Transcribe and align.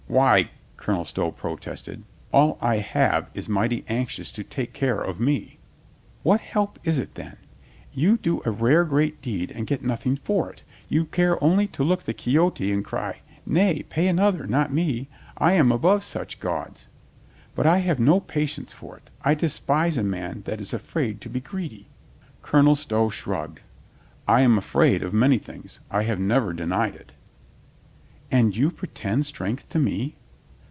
"Why," 0.07 0.51
Colonel 0.75 1.05
Stow 1.05 1.31
protested, 1.31 2.03
"all 2.33 2.57
I 2.59 2.79
have 2.79 3.29
is 3.33 3.47
mighty 3.47 3.85
anxious 3.87 4.29
to 4.33 4.43
take 4.43 4.73
care 4.73 4.99
of 4.99 5.21
me." 5.21 5.57
"What 6.21 6.41
help 6.41 6.77
is 6.83 6.99
it 6.99 7.15
then? 7.15 7.37
You 7.93 8.17
do 8.17 8.41
.a 8.43 8.51
rare, 8.51 8.83
great 8.83 9.21
deed 9.21 9.51
and 9.51 9.65
get 9.65 9.81
nothing 9.83 10.17
for 10.17 10.51
it; 10.51 10.63
you 10.89 11.05
care 11.05 11.41
only 11.41 11.65
to 11.67 11.85
look 11.85 12.03
the 12.03 12.13
Quixote 12.13 12.73
and 12.73 12.83
cry, 12.83 13.21
'Nay, 13.45 13.83
pay 13.83 14.05
another, 14.09 14.45
not 14.45 14.73
me! 14.73 15.07
I 15.37 15.53
am 15.53 15.71
above 15.71 16.03
such 16.03 16.41
gauds!' 16.41 16.87
But 17.55 17.65
I 17.65 17.77
have 17.77 17.97
no 18.01 18.19
patience 18.19 18.73
for 18.73 18.97
it. 18.97 19.09
I 19.21 19.33
despise 19.33 19.95
a 19.95 20.03
man 20.03 20.41
that 20.43 20.59
is 20.59 20.73
.afraid 20.73 21.21
to 21.21 21.29
be 21.29 21.39
greedy." 21.39 21.87
Colonel 22.41 22.75
Stow 22.75 23.07
shrugged. 23.07 23.61
"I 24.27 24.41
am 24.41 24.57
afraid 24.57 25.03
of 25.03 25.13
many 25.13 25.37
things. 25.37 25.79
I 25.89 26.03
have 26.03 26.19
never 26.19 26.51
denied 26.51 26.95
it." 26.95 27.13
"And 28.33 28.55
you 28.55 28.71
pretend 28.71 29.25
strength 29.25 29.67
to 29.67 29.77
me?" 29.77 30.15